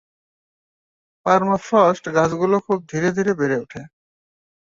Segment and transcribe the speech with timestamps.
[1.25, 3.81] Permafrost গাছগুলো খুব ধীরে ধীরে বেড়ে ওঠে।